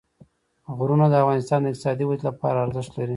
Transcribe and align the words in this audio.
غرونه 0.77 1.05
د 1.09 1.13
افغانستان 1.23 1.59
د 1.61 1.65
اقتصادي 1.69 2.05
ودې 2.05 2.23
لپاره 2.29 2.57
ارزښت 2.65 2.91
لري. 2.97 3.09